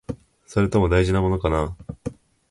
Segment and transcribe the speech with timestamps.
[0.47, 1.77] それとも、大事なものかな？